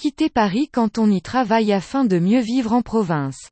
[0.00, 3.50] Quitter Paris quand on y travaille afin de mieux vivre en province.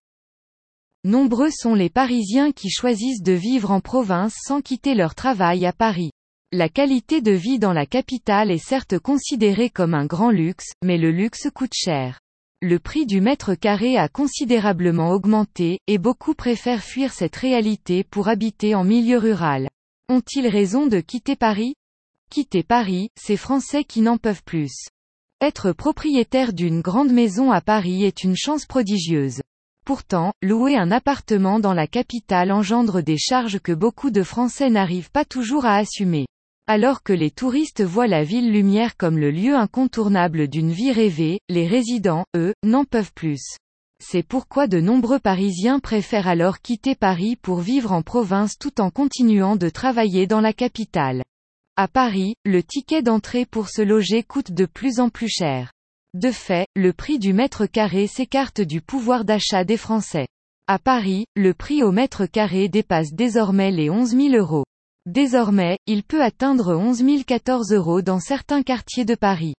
[1.05, 5.75] Nombreux sont les Parisiens qui choisissent de vivre en province sans quitter leur travail à
[5.75, 6.11] Paris.
[6.51, 10.97] La qualité de vie dans la capitale est certes considérée comme un grand luxe, mais
[10.97, 12.19] le luxe coûte cher.
[12.63, 18.29] Le prix du mètre carré a considérablement augmenté, et beaucoup préfèrent fuir cette réalité pour
[18.29, 19.69] habiter en milieu rural.
[20.09, 21.75] Ont-ils raison de quitter Paris?
[22.31, 24.89] Quitter Paris, c'est Français qui n'en peuvent plus.
[25.41, 29.41] Être propriétaire d'une grande maison à Paris est une chance prodigieuse.
[29.87, 35.13] Pourtant, louer un appartement dans la capitale engendre des charges que beaucoup de Français n'arrivent
[35.13, 36.27] pas toujours à assumer.
[36.67, 41.39] Alors que les touristes voient la ville lumière comme le lieu incontournable d'une vie rêvée,
[41.49, 43.57] les résidents, eux, n'en peuvent plus.
[44.05, 48.91] C'est pourquoi de nombreux Parisiens préfèrent alors quitter Paris pour vivre en province tout en
[48.91, 51.23] continuant de travailler dans la capitale.
[51.81, 55.71] À Paris, le ticket d'entrée pour se loger coûte de plus en plus cher.
[56.13, 60.27] De fait, le prix du mètre carré s'écarte du pouvoir d'achat des Français.
[60.67, 64.65] À Paris, le prix au mètre carré dépasse désormais les 11 000 euros.
[65.07, 69.55] Désormais, il peut atteindre 11 014 euros dans certains quartiers de Paris.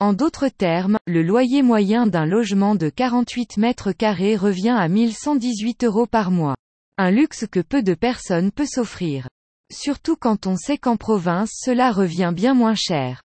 [0.00, 5.84] En d'autres termes, le loyer moyen d'un logement de 48 mètres carrés revient à 1118
[5.84, 6.56] euros par mois.
[6.98, 9.28] Un luxe que peu de personnes peuvent s'offrir.
[9.72, 13.22] Surtout quand on sait qu'en province cela revient bien moins cher.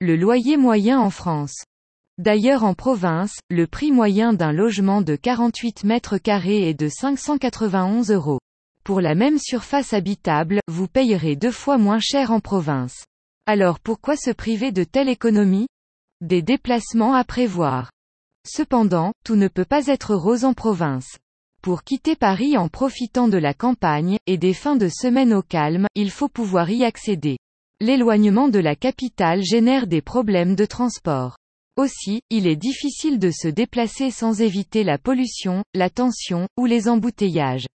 [0.00, 1.64] Le loyer moyen en France.
[2.18, 8.10] D'ailleurs en province, le prix moyen d'un logement de 48 mètres carrés est de 591
[8.10, 8.40] euros.
[8.84, 13.04] Pour la même surface habitable, vous payerez deux fois moins cher en province.
[13.46, 15.66] Alors pourquoi se priver de telle économie?
[16.20, 17.90] Des déplacements à prévoir.
[18.46, 21.18] Cependant, tout ne peut pas être rose en province.
[21.66, 25.88] Pour quitter Paris en profitant de la campagne, et des fins de semaine au calme,
[25.96, 27.38] il faut pouvoir y accéder.
[27.80, 31.36] L'éloignement de la capitale génère des problèmes de transport.
[31.76, 36.88] Aussi, il est difficile de se déplacer sans éviter la pollution, la tension, ou les
[36.88, 37.66] embouteillages.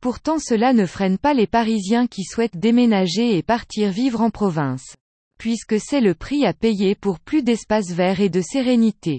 [0.00, 4.94] Pourtant cela ne freine pas les Parisiens qui souhaitent déménager et partir vivre en province.
[5.36, 9.18] Puisque c'est le prix à payer pour plus d'espace vert et de sérénité.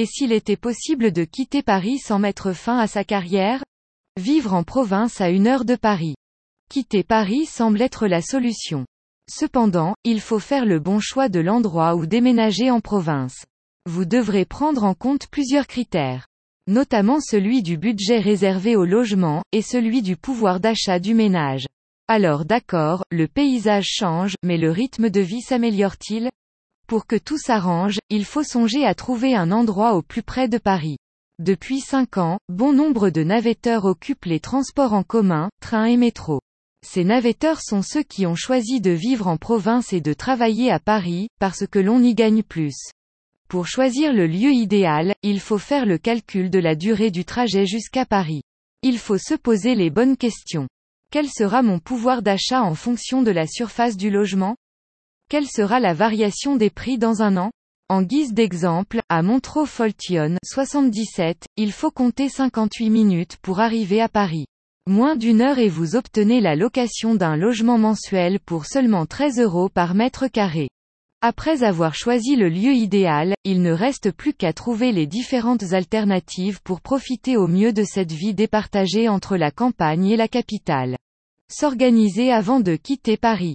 [0.00, 3.62] Et s'il était possible de quitter Paris sans mettre fin à sa carrière?
[4.18, 6.14] Vivre en province à une heure de Paris.
[6.70, 8.86] Quitter Paris semble être la solution.
[9.30, 13.44] Cependant, il faut faire le bon choix de l'endroit où déménager en province.
[13.84, 16.26] Vous devrez prendre en compte plusieurs critères.
[16.66, 21.66] Notamment celui du budget réservé au logement, et celui du pouvoir d'achat du ménage.
[22.08, 26.30] Alors d'accord, le paysage change, mais le rythme de vie s'améliore-t-il?
[26.90, 30.58] Pour que tout s'arrange, il faut songer à trouver un endroit au plus près de
[30.58, 30.96] Paris.
[31.38, 36.40] Depuis 5 ans, bon nombre de navetteurs occupent les transports en commun, trains et métro.
[36.84, 40.80] Ces navetteurs sont ceux qui ont choisi de vivre en province et de travailler à
[40.80, 42.90] Paris, parce que l'on y gagne plus.
[43.48, 47.66] Pour choisir le lieu idéal, il faut faire le calcul de la durée du trajet
[47.66, 48.42] jusqu'à Paris.
[48.82, 50.66] Il faut se poser les bonnes questions.
[51.12, 54.56] Quel sera mon pouvoir d'achat en fonction de la surface du logement?
[55.30, 57.52] Quelle sera la variation des prix dans un an?
[57.88, 64.46] En guise d'exemple, à Montreux-Foltion, 77, il faut compter 58 minutes pour arriver à Paris.
[64.88, 69.68] Moins d'une heure et vous obtenez la location d'un logement mensuel pour seulement 13 euros
[69.68, 70.68] par mètre carré.
[71.20, 76.60] Après avoir choisi le lieu idéal, il ne reste plus qu'à trouver les différentes alternatives
[76.64, 80.96] pour profiter au mieux de cette vie départagée entre la campagne et la capitale.
[81.48, 83.54] S'organiser avant de quitter Paris.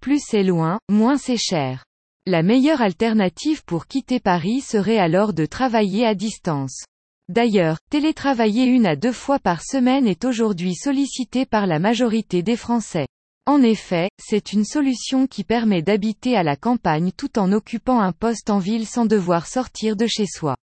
[0.00, 1.84] Plus c'est loin, moins c'est cher.
[2.26, 6.84] La meilleure alternative pour quitter Paris serait alors de travailler à distance.
[7.28, 12.56] D'ailleurs, télétravailler une à deux fois par semaine est aujourd'hui sollicité par la majorité des
[12.56, 13.06] Français.
[13.46, 18.12] En effet, c'est une solution qui permet d'habiter à la campagne tout en occupant un
[18.12, 20.56] poste en ville sans devoir sortir de chez soi.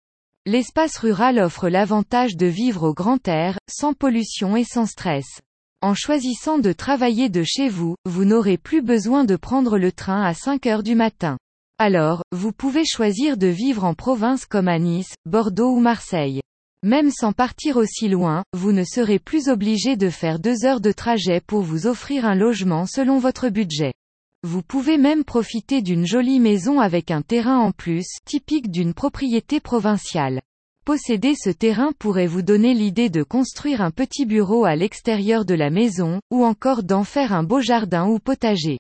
[0.46, 5.42] L'espace rural offre l'avantage de vivre au grand air, sans pollution et sans stress.
[5.82, 10.24] En choisissant de travailler de chez vous, vous n'aurez plus besoin de prendre le train
[10.24, 11.38] à 5 heures du matin.
[11.78, 16.42] Alors, vous pouvez choisir de vivre en province comme à Nice, Bordeaux ou Marseille.
[16.82, 20.92] Même sans partir aussi loin, vous ne serez plus obligé de faire deux heures de
[20.92, 23.94] trajet pour vous offrir un logement selon votre budget.
[24.42, 29.60] Vous pouvez même profiter d'une jolie maison avec un terrain en plus, typique d'une propriété
[29.60, 30.42] provinciale.
[30.88, 35.54] Posséder ce terrain pourrait vous donner l'idée de construire un petit bureau à l'extérieur de
[35.54, 38.80] la maison, ou encore d'en faire un beau jardin ou potager.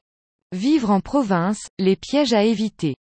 [0.53, 2.95] Vivre en province, les pièges à éviter.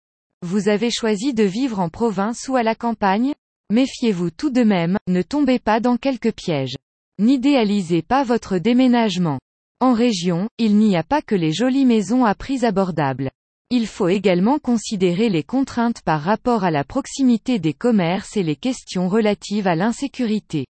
[0.43, 3.33] Vous avez choisi de vivre en province ou à la campagne?
[3.71, 6.77] Méfiez-vous tout de même, ne tombez pas dans quelques pièges.
[7.19, 9.41] N'idéalisez pas votre déménagement.
[9.81, 13.33] En région, il n'y a pas que les jolies maisons à prix abordables.
[13.75, 18.55] Il faut également considérer les contraintes par rapport à la proximité des commerces et les
[18.55, 20.67] questions relatives à l'insécurité.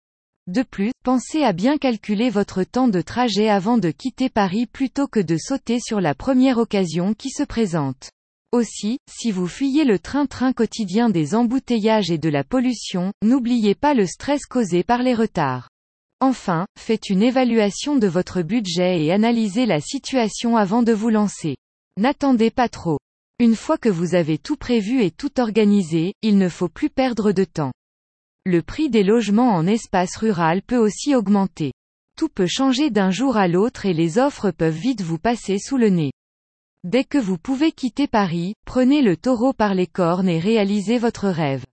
[0.47, 5.07] De plus, pensez à bien calculer votre temps de trajet avant de quitter Paris plutôt
[5.07, 8.09] que de sauter sur la première occasion qui se présente.
[8.51, 13.93] Aussi, si vous fuyez le train-train quotidien des embouteillages et de la pollution, n'oubliez pas
[13.93, 15.69] le stress causé par les retards.
[16.19, 21.55] Enfin, faites une évaluation de votre budget et analysez la situation avant de vous lancer.
[21.99, 22.97] N'attendez pas trop.
[23.39, 27.33] Une fois que vous avez tout prévu et tout organisé, il ne faut plus perdre
[27.33, 27.73] de temps.
[28.45, 31.73] Le prix des logements en espace rural peut aussi augmenter.
[32.17, 35.75] Tout peut changer d'un jour à l'autre et les offres peuvent vite vous passer sous
[35.75, 36.13] le nez.
[36.85, 41.27] Dès que vous pouvez quitter Paris, prenez le taureau par les cornes et réalisez votre
[41.27, 41.65] rêve.